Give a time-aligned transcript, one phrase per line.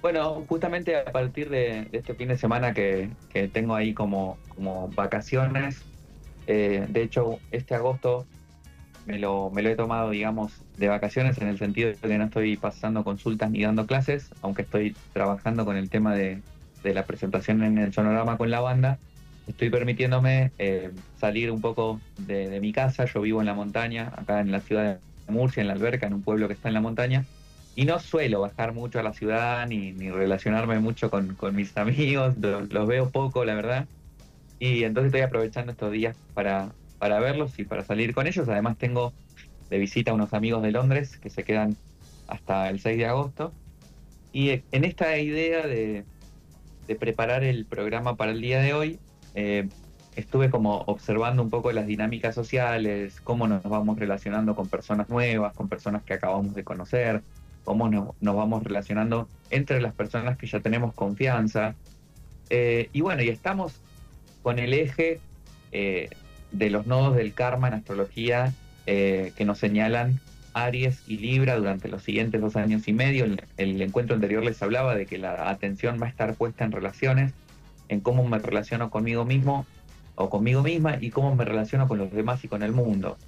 [0.00, 3.10] Bueno, justamente a partir de, este fin de semana que,
[3.52, 4.38] tengo ahí como,
[4.94, 5.82] vacaciones,
[6.46, 8.26] eh, de hecho este agosto
[9.06, 13.02] me lo, he tomado, digamos, de vacaciones en el sentido de que no estoy pasando
[13.02, 16.42] consultas ni dando clases, aunque estoy trabajando con el tema de,
[16.84, 18.98] la presentación en el sonorama con la banda,
[19.46, 24.12] estoy permitiéndome eh, salir un poco de, de mi casa, yo vivo en la montaña,
[24.16, 26.74] acá en la ciudad de Murcia, en la alberca, en un pueblo que está en
[26.74, 27.24] la montaña,
[27.78, 32.88] y no suelo bajar mucho a la ciudad ni, relacionarme mucho con, mis amigos, los,
[32.88, 33.86] veo poco, la verdad.
[34.58, 38.48] Y entonces estoy aprovechando estos días para, para verlos y para salir con ellos.
[38.48, 39.12] Además tengo
[39.70, 41.76] de visita a unos amigos de Londres que se quedan
[42.26, 43.52] hasta el 6 de agosto.
[44.32, 46.04] Y en esta idea de,
[46.98, 48.98] preparar el programa para el día de hoy,
[49.36, 49.68] eh,
[50.16, 55.54] estuve como observando un poco las dinámicas sociales, cómo nos vamos relacionando con personas nuevas,
[55.54, 57.22] con personas que acabamos de conocer,
[57.68, 61.74] cómo nos, vamos relacionando entre las personas que ya tenemos confianza.
[62.48, 63.74] Eh, y bueno, y estamos
[64.42, 65.20] con el eje
[65.70, 66.08] eh,
[66.50, 68.54] de los nodos del karma en astrología
[68.86, 70.18] eh, que nos señalan
[70.54, 73.26] Aries y Libra durante los siguientes dos años y medio.
[73.26, 76.72] El, el, encuentro anterior les hablaba de que la atención va a estar puesta en
[76.72, 77.34] relaciones,
[77.90, 79.66] en cómo me relaciono conmigo mismo
[80.14, 83.18] o conmigo misma y cómo me relaciono con los demás y con el mundo.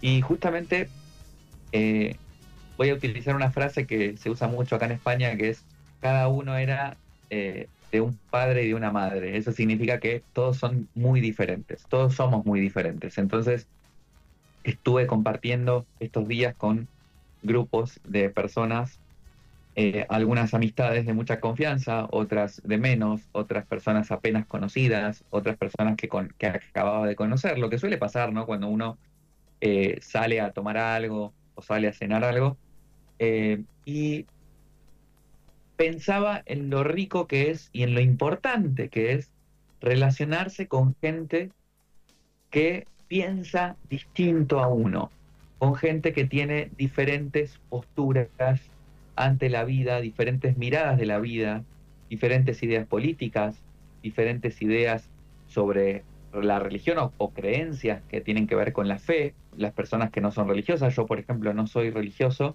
[0.00, 0.88] Y justamente
[2.78, 5.64] voy a utilizar una frase que se usa mucho acá en España, que es
[6.00, 6.96] cada uno era
[7.28, 9.36] eh, de un padre y de una madre.
[9.36, 13.18] Eso significa que todos son muy diferentes, todos somos muy diferentes.
[13.18, 13.66] Entonces,
[14.62, 16.86] estuve compartiendo estos días con
[17.42, 19.00] grupos de personas,
[19.74, 25.96] eh, algunas amistades de mucha confianza, otras de menos, otras personas apenas conocidas, otras personas
[25.96, 26.08] que,
[26.48, 28.46] acababa de conocer, lo que suele pasar, ¿no?
[28.46, 28.98] Cuando uno
[29.60, 32.56] eh, sale a tomar algo o sale a cenar algo,
[33.18, 34.26] eh, y
[35.76, 39.30] pensaba en lo rico que es y en lo importante que es
[39.80, 41.50] relacionarse con gente
[42.50, 45.10] que piensa distinto a uno,
[45.58, 48.28] con gente que tiene diferentes posturas
[49.16, 51.64] ante la vida, diferentes miradas de la vida,
[52.10, 53.56] diferentes ideas políticas,
[54.02, 55.08] diferentes ideas
[55.46, 60.10] sobre la religión o, o, creencias que tienen que ver con la fe, las personas
[60.10, 62.54] que no son religiosas, yo por ejemplo no soy religioso,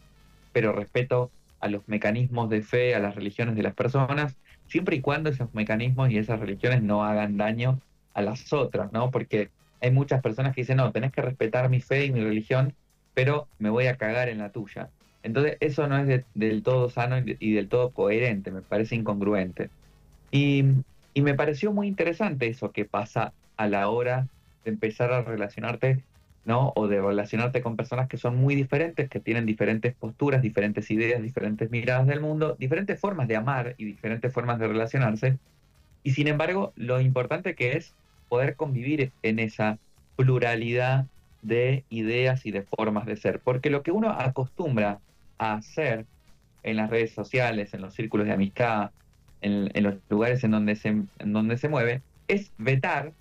[0.53, 4.37] pero respeto a los mecanismos de fe, a las religiones de las personas,
[4.67, 7.79] siempre y cuando esos mecanismos y esas religiones no hagan daño
[8.13, 9.11] a las otras, ¿no?
[9.11, 9.49] Porque
[9.81, 12.73] hay muchas personas que dicen, no, tenés que respetar mi fe y mi religión,
[13.13, 14.89] pero me voy a cagar en la tuya.
[15.23, 19.69] Entonces eso no es del todo sano y, del todo coherente, me parece incongruente.
[20.31, 20.63] Y,
[21.13, 24.27] y me pareció muy interesante eso que pasa a la hora
[24.65, 26.03] de empezar a relacionarte
[26.45, 26.73] ¿no?
[26.75, 31.21] O de relacionarte con personas que son muy diferentes, que tienen diferentes posturas, diferentes ideas,
[31.21, 35.37] diferentes miradas del mundo, diferentes formas de amar y diferentes formas de relacionarse.
[36.03, 37.93] Y sin embargo, lo importante que es
[38.27, 39.77] poder convivir en esa
[40.15, 41.05] pluralidad
[41.41, 43.39] de ideas y de formas de ser.
[43.39, 44.99] Porque lo que uno acostumbra
[45.37, 46.05] a hacer
[46.63, 48.91] en las redes sociales, en los círculos de amistad,
[49.41, 53.11] en, los lugares en donde, se, en donde se mueve, es vetar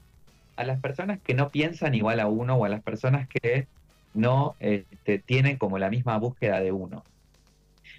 [0.56, 3.66] a las personas que no piensan igual a uno o a las personas que
[4.14, 7.04] no este, tienen como la misma búsqueda de uno.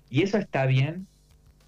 [0.09, 1.07] Y eso está bien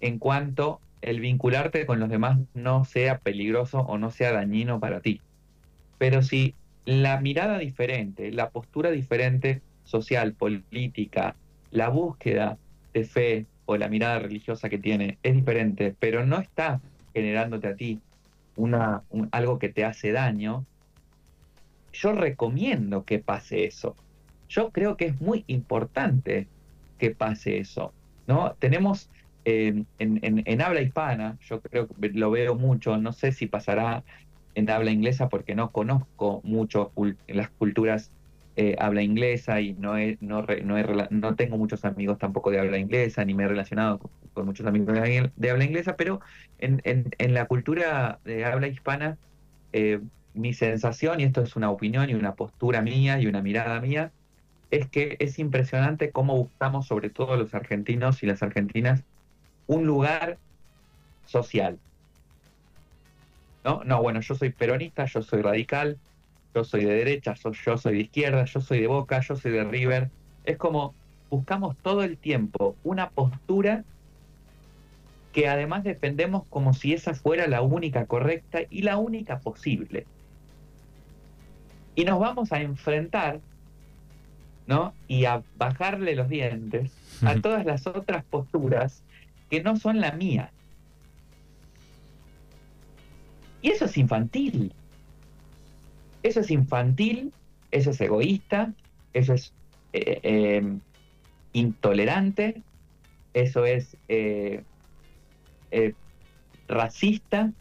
[0.00, 5.00] en cuanto el vincularte con los demás no sea peligroso o no sea dañino para
[5.00, 5.20] ti.
[5.98, 6.54] Pero si
[6.84, 11.34] la mirada diferente, la postura diferente social, política,
[11.70, 12.58] la búsqueda
[12.94, 16.80] de fe o la mirada religiosa que tiene es diferente, pero no está
[17.12, 18.00] generándote a ti
[18.56, 19.02] una,
[19.32, 20.64] algo que te hace daño,
[22.00, 23.96] yo recomiendo que pase eso.
[24.48, 26.46] Yo creo que es muy importante
[26.98, 27.92] que pase eso.
[28.26, 28.54] ¿no?
[28.58, 29.10] Tenemos
[29.44, 34.02] eh, en, habla hispana, yo creo que lo veo mucho, no sé si pasará
[34.54, 36.92] en habla inglesa porque no conozco mucho
[37.28, 38.10] las culturas
[38.56, 40.46] eh, habla inglesa y no, no,
[41.10, 44.00] no, tengo muchos amigos tampoco de habla inglesa, ni me he relacionado
[44.32, 44.94] con, muchos amigos
[45.36, 46.20] de, habla inglesa, pero
[46.58, 49.18] en, la cultura de habla hispana
[49.74, 50.00] eh,
[50.36, 54.12] mi sensación, y esto es una opinión y una postura mía y una mirada mía,
[54.70, 59.04] es que es impresionante cómo buscamos, sobre todo los argentinos y las argentinas,
[59.66, 60.38] un lugar
[61.24, 61.78] social.
[63.64, 63.82] ¿No?
[63.84, 65.98] No, bueno, yo soy peronista, yo soy radical,
[66.54, 69.64] yo soy de derecha, yo soy de izquierda, yo soy de Boca, yo soy de
[69.64, 70.10] River.
[70.44, 70.94] Es como
[71.30, 73.84] buscamos todo el tiempo una postura
[75.32, 80.08] que además defendemos como si esa fuera la única correcta y la única posible.
[81.96, 83.40] Y nos vamos a enfrentar,
[84.66, 84.92] ¿no?
[85.08, 89.02] Y a bajarle los dientes a todas las otras posturas
[89.48, 90.52] que no son la mía.
[93.62, 94.74] Y eso es infantil.
[96.22, 97.32] Eso es infantil,
[97.70, 98.74] eso es egoísta,
[99.14, 99.54] eso es
[99.94, 100.78] eh, eh,
[101.54, 102.62] intolerante,
[103.32, 104.62] eso es eh,
[106.68, 107.52] racista,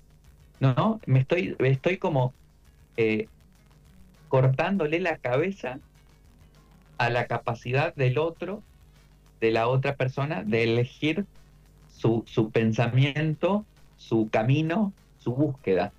[0.60, 1.00] ¿no?
[1.06, 2.34] Me estoy, estoy como
[4.36, 5.80] cortándole la cabeza
[6.98, 8.62] a la capacidad del otro,
[9.40, 11.26] de la otra persona, de elegir
[11.90, 13.64] su, su pensamiento,
[13.96, 15.94] su camino, su búsqueda.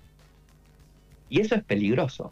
[1.31, 2.31] Y eso es peligroso.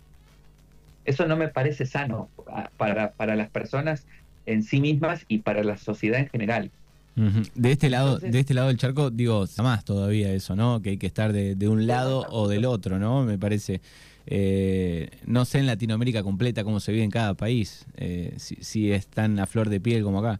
[1.05, 2.29] Eso no me parece sano
[2.77, 4.05] para, para las personas
[4.45, 6.69] en sí mismas y para la sociedad en general.
[7.15, 10.83] De este lado, de este lado del charco, digo, más todavía eso, ¿no?
[10.83, 13.23] Que hay que estar de, de un lado o del otro, ¿no?
[13.23, 13.81] Me parece.
[14.27, 19.07] Eh, no sé en Latinoamérica completa cómo se vive en cada país, eh, si, es
[19.07, 20.39] tan a flor de piel como acá.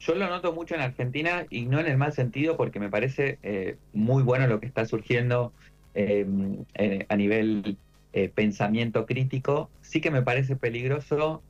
[0.00, 3.38] Yo lo noto mucho en Argentina y no en el mal sentido porque me parece
[3.42, 5.52] eh, muy bueno lo que está surgiendo
[5.94, 6.64] em,
[7.08, 7.76] a nivel
[8.34, 9.68] pensamiento crítico.
[9.82, 11.42] Sí que me parece peligroso,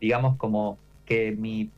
[0.00, 1.70] digamos, como que mi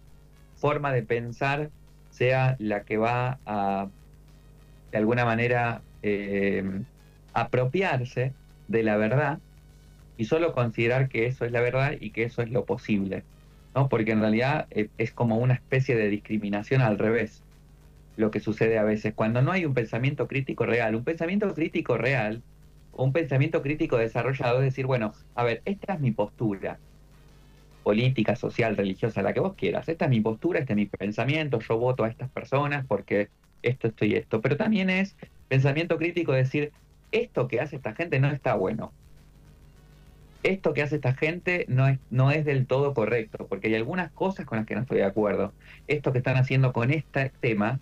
[0.56, 1.70] forma de pensar
[2.10, 3.88] sea la que va a,
[4.90, 6.84] de alguna manera, em,
[7.32, 8.32] apropiarse
[8.68, 9.38] de la verdad
[10.16, 13.22] y solo considerar que eso es la verdad y que eso es lo posible,
[13.74, 13.88] ¿no?
[13.88, 17.42] Porque en realidad eh, es como una especie de discriminación al revés
[18.18, 20.96] lo que sucede a veces cuando no hay un pensamiento crítico real.
[20.96, 22.42] Un pensamiento crítico real,
[22.92, 26.78] un pensamiento crítico desarrollado es decir, bueno, a ver, esta es mi postura
[27.84, 29.88] política, social, religiosa, la que vos quieras.
[29.88, 33.28] Esta es mi postura, este es mi pensamiento, yo voto a estas personas porque
[33.62, 34.40] esto, esto y esto.
[34.40, 35.16] Pero también es
[35.46, 36.72] pensamiento crítico decir,
[37.12, 38.92] esto que hace esta gente no está bueno.
[40.42, 44.12] Esto que hace esta gente no es, no es del todo correcto, porque hay algunas
[44.12, 45.52] cosas con las que no estoy de acuerdo.
[45.88, 47.80] Esto que están haciendo con este tema,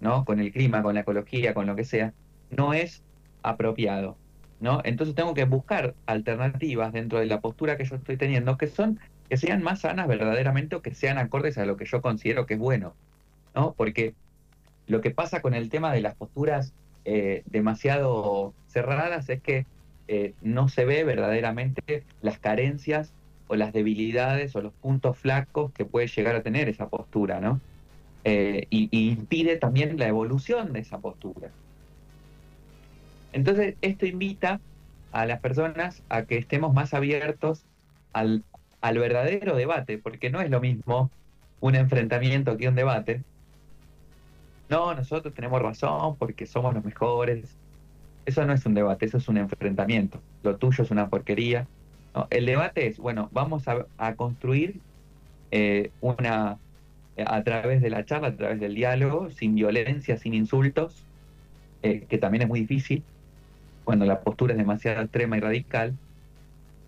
[0.00, 0.24] ¿no?
[0.24, 2.12] Con el clima, con la ecología, con lo que sea,
[2.50, 3.02] no es
[3.42, 4.16] apropiado.
[4.60, 4.80] ¿no?
[4.84, 8.98] Entonces tengo que buscar alternativas dentro de la postura que yo estoy teniendo que son
[9.28, 12.54] que sean más sanas verdaderamente o que sean acordes a lo que yo considero que
[12.54, 12.94] es bueno,
[13.54, 13.74] ¿no?
[13.74, 14.14] Porque
[14.86, 16.74] lo que pasa con el tema de las posturas
[17.04, 19.66] eh, demasiado cerradas es que
[20.08, 23.12] eh, no se ve verdaderamente las carencias
[23.46, 27.60] o las debilidades o los puntos flacos que puede llegar a tener esa postura, ¿no?
[28.24, 31.50] Eh, y, impide también la evolución de esa postura.
[33.32, 34.60] Entonces, esto invita
[35.12, 37.64] a las personas a que estemos más abiertos
[38.12, 38.44] al,
[38.80, 41.10] al verdadero debate, porque no es lo mismo
[41.60, 43.22] un enfrentamiento que un debate,
[44.68, 47.56] no, nosotros tenemos razón porque somos los mejores.
[48.26, 50.20] Eso no es un debate, eso es un enfrentamiento.
[50.42, 51.66] Lo tuyo es una porquería.
[52.30, 54.80] el debate es, bueno, vamos a, construir
[55.50, 56.58] eh, una,
[57.26, 61.04] a través de la charla, a través del diálogo, sin violencia, sin insultos,
[61.82, 63.02] eh, que también es muy difícil
[63.84, 65.94] cuando la postura es demasiado extrema y radical,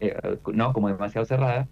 [0.01, 0.17] eh,
[0.53, 1.69] no como demasiado cerrada.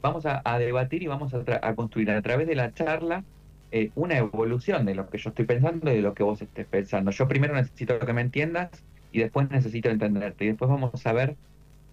[0.00, 3.24] Vamos a, debatir y vamos a, a construir a través de la charla
[3.70, 6.66] eh, una evolución de lo que yo estoy pensando y de lo que vos estés
[6.66, 7.10] pensando.
[7.10, 8.70] Yo primero necesito que me entiendas
[9.12, 10.44] y después necesito entenderte.
[10.44, 11.36] Y después vamos a ver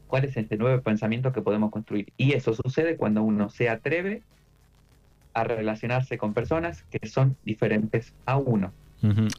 [0.07, 2.13] cuál es este nuevo pensamiento que podemos construir.
[2.17, 4.23] Y eso sucede cuando uno se atreve
[5.33, 8.71] a relacionarse con personas que son diferentes a uno.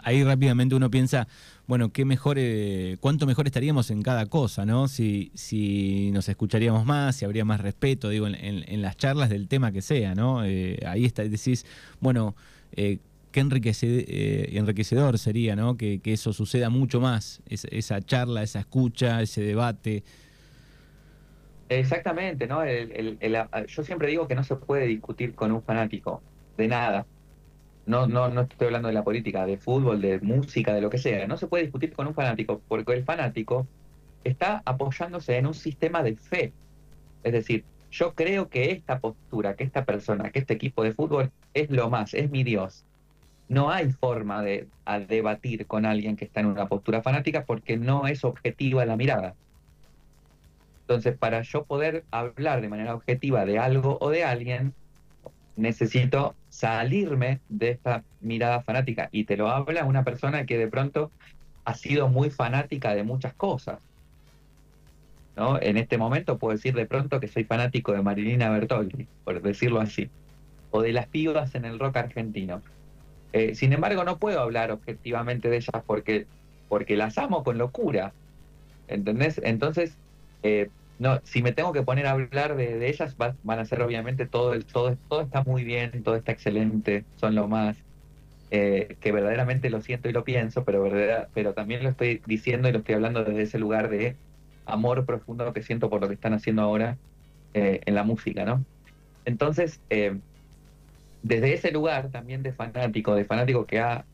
[0.03, 1.27] Ahí rápidamente uno piensa,
[1.67, 4.89] bueno, qué mejor, eh, cuánto mejor estaríamos en cada cosa, ¿no?
[4.89, 9.73] Si, si nos escucharíamos más, si habría más respeto, digo, en, las charlas del tema
[9.73, 10.45] que sea, ¿no?
[10.45, 11.67] Eh, ahí está, decís,
[12.01, 12.37] bueno,
[12.73, 12.99] eh,
[13.33, 15.77] qué enriquecedor sería, ¿no?
[15.77, 20.05] Que, eso suceda mucho más, esa charla, esa escucha, ese debate.
[21.69, 22.63] Exactamente, ¿no?
[22.65, 26.23] yo siempre digo que no se puede discutir con un fanático
[26.57, 27.07] de nada
[27.87, 30.99] no, no, no estoy hablando de la política, de fútbol, de música, de lo que
[30.99, 31.27] sea.
[31.27, 33.67] No se puede discutir con un fanático, porque el fanático
[34.25, 36.53] está apoyándose en un sistema de fe.
[37.23, 41.31] Es decir, yo creo que esta postura, que esta persona, que este equipo de fútbol
[41.55, 42.85] es lo más, es mi Dios.
[43.49, 44.69] No hay forma de
[45.09, 49.37] debatir con alguien que está en una postura fanática porque no es objetiva la mirada.
[50.81, 54.75] Entonces, para yo poder hablar de manera objetiva de algo o de alguien,
[55.57, 59.11] necesito salirme de esta mirada fanática.
[59.13, 61.11] Y te lo habla una persona que de pronto
[61.67, 63.79] ha sido muy fanática de muchas cosas.
[65.37, 65.61] ¿no?
[65.61, 69.81] En este momento puedo decir de pronto que soy fanático de Marilina Bertoldi, por decirlo
[69.81, 70.09] así,
[70.71, 72.63] o de las pibas en el rock argentino.
[73.35, 76.27] Eh, sin embargo, no puedo hablar objetivamente de ellas porque,
[76.71, 78.15] porque las amo con locura.
[78.89, 79.43] ¿Entendés?
[79.45, 79.99] Entonces,
[80.43, 84.27] eh, no, si me tengo que poner a hablar de, ellas, van a ser obviamente
[84.27, 87.85] todo, todo, todo está muy bien, todo está excelente, son lo más.
[88.51, 92.69] eh, que verdaderamente lo siento y lo pienso, pero, verdad, pero también lo estoy diciendo
[92.69, 94.17] y lo estoy hablando desde ese lugar de
[94.67, 96.99] amor profundo que siento por lo que están haciendo ahora
[97.55, 98.65] eh, en la música, ¿no?
[99.25, 100.21] Entonces, eh,
[101.23, 104.07] desde ese lugar también de fanático, de fanático que ha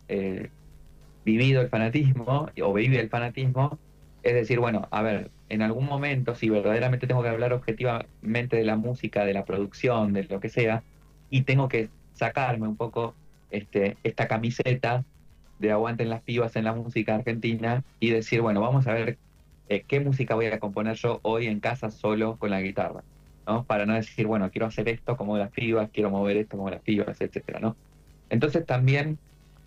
[1.25, 3.79] vivido el fanatismo o vive el fanatismo,
[4.23, 8.65] es decir, bueno, a ver, en algún momento, si verdaderamente tengo que hablar objetivamente de
[8.65, 10.83] la música, de la producción, de lo que sea,
[11.29, 13.15] y tengo que sacarme un poco
[13.51, 15.05] este, esta camiseta
[15.59, 19.19] de aguanten las pibas en la música argentina y decir, bueno, vamos a ver
[19.69, 23.03] eh, qué música voy a componer yo hoy en casa solo con la guitarra,
[23.47, 23.65] ¿no?
[23.65, 26.81] Para no decir, bueno, quiero hacer esto como las pibas, quiero mover esto como las
[26.81, 27.77] pibas, etcétera, ¿no?
[28.31, 29.19] Entonces también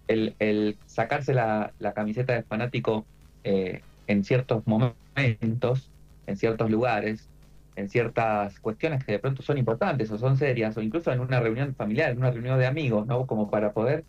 [0.07, 3.05] el, sacarse la, camiseta de fanático
[3.43, 7.29] eh, en ciertos momentos, en ciertos lugares,
[7.75, 11.39] en ciertas cuestiones que de pronto son importantes o son serias, o incluso en una
[11.39, 13.25] reunión familiar, en una reunión de amigos, ¿no?
[13.25, 14.03] Como para poder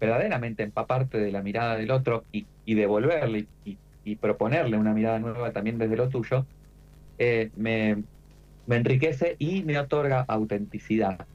[0.00, 5.78] verdaderamente empaparte de la mirada del otro y, devolverle y, proponerle una mirada nueva también
[5.78, 6.44] desde lo tuyo,
[7.18, 8.02] eh, me,
[8.68, 11.26] enriquece y me otorga autenticidad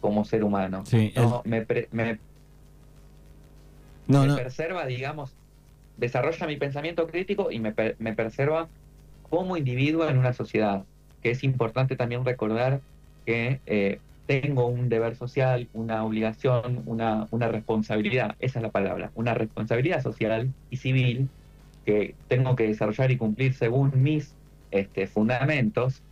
[0.00, 0.82] como ser humano.
[1.14, 1.42] ¿no?
[1.44, 2.18] me, me,
[4.08, 5.34] me preserva, digamos,
[5.96, 8.68] desarrolla mi pensamiento crítico y me, me preserva
[9.30, 10.84] como individuo en una sociedad,
[11.22, 12.80] que es importante también recordar
[13.24, 19.10] que eh, tengo un deber social, una obligación, una, una responsabilidad, esa es la palabra,
[19.14, 21.28] una responsabilidad social y civil
[21.84, 24.34] que tengo que desarrollar y cumplir según mis
[24.70, 26.02] este, fundamentos,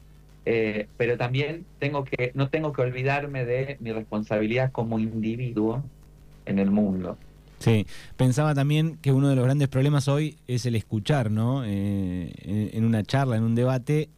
[0.44, 5.82] eh, pero también tengo que, no tengo que olvidarme de mi responsabilidad como individuo
[6.44, 7.16] en el mundo.
[7.62, 11.62] Sí, pensaba también que uno de los grandes problemas hoy es el escuchar, ¿no?
[11.64, 12.32] Eh,
[12.72, 14.10] en, una charla, en un debate,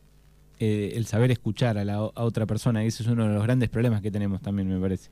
[0.60, 2.82] eh, el saber escuchar a, la, otra persona.
[2.82, 5.10] Y ese es uno de los grandes problemas que tenemos también, me parece.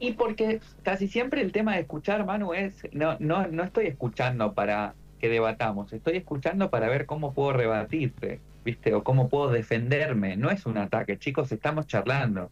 [0.00, 4.54] Y porque casi siempre el tema de escuchar, Manu, es, no, no, no estoy escuchando
[4.54, 8.94] para que debatamos, estoy escuchando para ver cómo puedo rebatirte, ¿viste?
[8.94, 10.36] O cómo puedo defenderme.
[10.36, 12.50] No es un ataque, chicos, estamos charlando.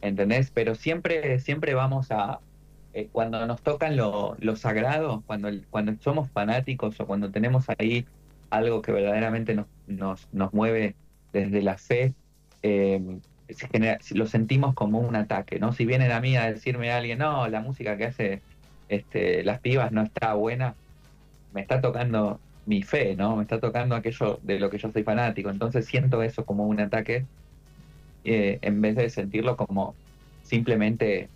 [0.00, 0.50] ¿Entendés?
[0.50, 2.40] Pero siempre, siempre vamos a,
[2.96, 8.06] eh, cuando nos tocan lo, sagrado, cuando, cuando somos fanáticos o cuando tenemos ahí
[8.48, 10.94] algo que verdaderamente nos, nos, nos mueve
[11.30, 12.14] desde la fe,
[12.62, 13.18] eh,
[14.14, 15.74] lo sentimos como un ataque, ¿no?
[15.74, 18.40] Si vienen a mí a decirme a alguien, no, la música que hace
[18.88, 20.74] este, las pibas no está buena,
[21.52, 23.36] me está tocando mi fe, ¿no?
[23.36, 25.50] Me está tocando aquello de lo que yo soy fanático.
[25.50, 27.26] Entonces siento eso como un ataque
[28.24, 29.94] eh, en vez de sentirlo como
[30.44, 31.28] simplemente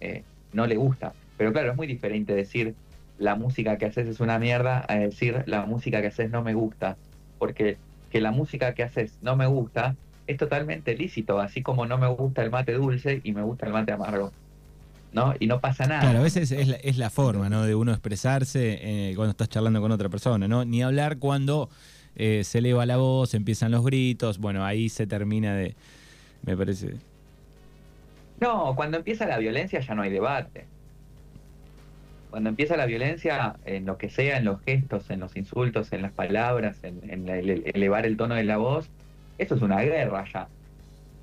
[0.55, 1.13] no le gusta.
[1.41, 2.75] Pero claro, es muy diferente decir
[3.19, 6.53] la música que haces es una mierda a decir la música que haces no me
[6.53, 6.99] gusta.
[7.39, 7.79] Porque
[8.11, 12.09] que la música que haces no me gusta es totalmente lícito, así como no me
[12.09, 14.33] gusta el mate dulce y me gusta el mate amargo.
[15.15, 15.33] ¿no?
[15.41, 16.03] Y no pasa nada.
[16.03, 17.65] Claro, a veces es la, es la forma, ¿no?
[17.65, 20.67] De uno expresarse eh, cuando estás charlando con otra persona, ¿no?
[20.67, 21.71] Ni hablar cuando
[22.17, 25.75] eh, se eleva la voz, empiezan los gritos, bueno, ahí se termina de,
[26.43, 26.97] me parece.
[28.41, 30.67] No, cuando empieza la violencia ya no hay debate
[32.31, 36.03] cuando empieza la violencia, en lo que sea, en los gestos, en los insultos, en
[36.03, 38.89] las palabras, en, elevar el tono de la voz,
[39.39, 40.49] eso es una guerra ya.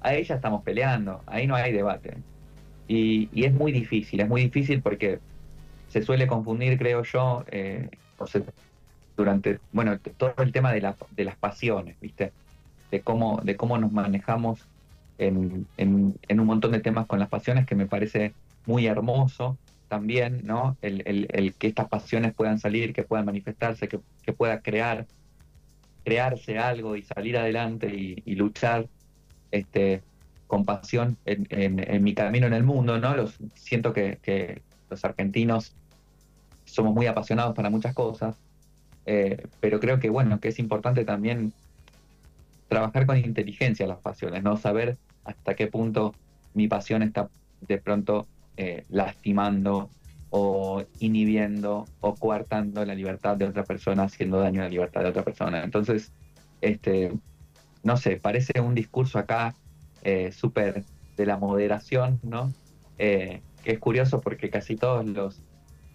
[0.01, 2.17] Ahí ya estamos peleando, ahí no hay debate.
[2.87, 5.19] Y, es muy difícil, es muy difícil porque
[5.89, 7.89] se suele confundir, creo yo, eh,
[9.15, 12.31] durante, bueno, todo el tema de, de las pasiones, ¿viste?
[12.91, 14.67] De cómo, de cómo nos manejamos
[15.17, 18.33] en un montón de temas con las pasiones que me parece
[18.65, 19.57] muy hermoso
[19.87, 20.77] también, ¿no?
[20.81, 25.07] El, que estas pasiones puedan salir, que puedan manifestarse, que, pueda crear,
[26.03, 28.87] crearse algo y salir adelante y, luchar
[29.51, 30.01] este,
[30.47, 33.15] con pasión en, en, mi camino en el mundo, ¿no?
[33.15, 35.73] Los, siento que, los argentinos
[36.65, 38.37] somos muy apasionados para muchas cosas,
[39.05, 41.53] eh, pero creo que, bueno, que es importante también
[42.67, 44.57] trabajar con inteligencia las pasiones, ¿no?
[44.57, 46.13] Saber hasta qué punto
[46.53, 47.29] mi pasión está
[47.61, 48.27] de pronto
[48.59, 49.91] eh, lastimando
[50.31, 55.09] o inhibiendo o coartando la libertad de otra persona, haciendo daño a la libertad de
[55.09, 55.63] otra persona.
[55.63, 56.11] Entonces,
[56.61, 57.13] este,
[57.83, 59.53] no sé, parece un discurso acá
[60.01, 60.83] eh, súper
[61.15, 62.51] de la moderación, ¿no?
[62.97, 65.39] Eh, que es curioso porque casi todos los,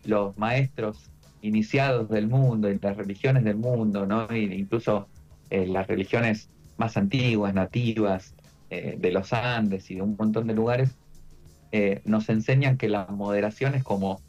[0.05, 4.29] los maestros iniciados del mundo, y las religiones del mundo, ¿no?
[4.31, 5.09] incluso
[5.51, 8.37] las religiones más antiguas, nativas,
[8.71, 10.97] de los Andes y de un montón de lugares,
[11.73, 14.21] eh, nos enseñan que la moderación es como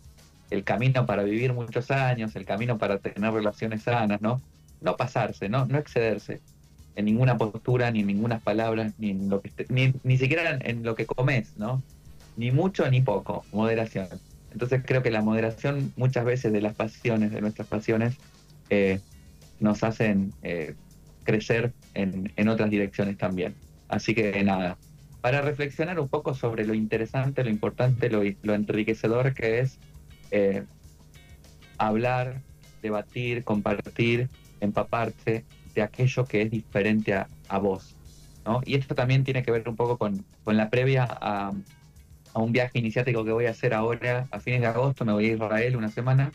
[0.50, 4.42] el camino para vivir muchos años, el camino para tener relaciones sanas, ¿no?
[4.82, 5.66] No pasarse, ¿no?
[5.66, 6.40] No excederse
[6.96, 10.96] en ninguna postura, ni en ninguna palabra, ni en lo que ni, siquiera en, lo
[10.96, 11.82] que comes, ¿no?
[12.38, 14.08] Ni mucho ni poco, moderación.
[14.52, 18.16] Entonces creo que la moderación muchas veces de las pasiones, de nuestras pasiones,
[18.70, 19.00] eh,
[19.60, 20.76] nos hacen eh,
[21.24, 23.56] crecer en, en otras direcciones también.
[23.90, 24.78] Así que nada,
[25.24, 29.80] para reflexionar un poco sobre lo interesante, lo importante, lo, enriquecedor que es
[30.32, 30.66] eh,
[31.78, 32.42] hablar,
[32.82, 34.28] debatir, compartir,
[34.60, 37.96] empaparse de aquello que es diferente a, a vos.
[38.46, 38.60] ¿no?
[38.66, 41.54] Y esto también tiene que ver un poco con, con la previa a,
[42.34, 45.30] a, un viaje iniciático que voy a hacer ahora, a fines de agosto, me voy
[45.30, 46.34] a Israel una semana.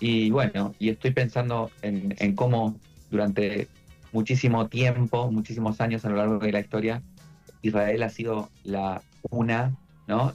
[0.00, 2.78] Y bueno, y estoy pensando en, en cómo
[3.10, 3.68] durante
[4.12, 7.02] muchísimo tiempo, muchísimos años a lo largo de la historia,
[7.62, 9.72] Israel ha sido la una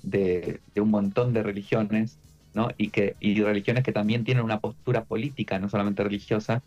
[0.04, 2.18] de, un montón de religiones,
[2.54, 2.70] ¿no?
[2.78, 6.64] y, que, y religiones que también tienen una postura política, no solamente religiosa,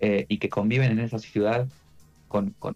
[0.00, 1.66] eh, y que conviven en esa ciudad
[2.28, 2.74] con, con,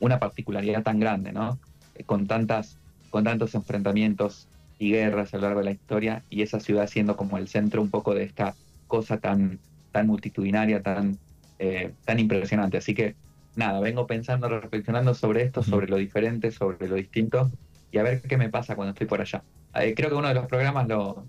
[0.00, 1.58] una particularidad tan grande, ¿no?
[2.06, 2.78] con, tantas,
[3.10, 7.16] con tantos enfrentamientos y guerras a lo largo de la historia, y esa ciudad siendo
[7.16, 8.54] como el centro un poco de esta
[8.88, 9.58] cosa tan,
[9.92, 11.18] tan multitudinaria, tan,
[11.58, 12.78] eh, tan impresionante.
[12.78, 13.14] Así que
[13.56, 17.50] nada, vengo pensando, reflexionando sobre esto, sobre lo diferente, sobre lo distinto
[17.90, 19.42] y a ver qué me pasa cuando estoy por allá.
[19.74, 21.26] Eh, creo que uno de los programas lo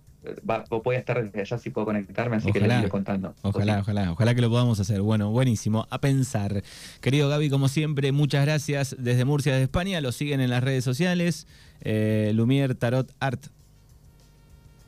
[0.49, 3.35] va, voy a estar desde allá si puedo conectarme, así ojalá, que les iré contando.
[3.41, 5.01] Ojalá, ojalá, ojalá que lo podamos hacer.
[5.01, 5.87] Bueno, buenísimo.
[5.89, 6.63] A pensar.
[7.01, 10.01] Querido Gaby, como siempre, muchas gracias desde Murcia, desde España.
[10.01, 11.47] Lo siguen en las redes sociales.
[11.81, 13.47] Eh, Lumier Tarot Art.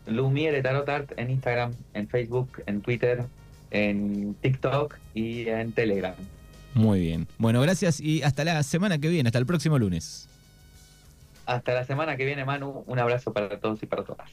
[0.08, 3.26] Lumiere Tarot Art en Instagram, en Facebook, en Twitter,
[3.72, 6.16] en TikTok y en Telegram.
[6.76, 7.28] Muy bien.
[7.38, 10.28] Bueno, gracias y hasta la semana que viene, hasta el próximo lunes.
[11.46, 12.84] Hasta la semana que viene, Manu.
[12.86, 14.30] Un abrazo para todos y para todas.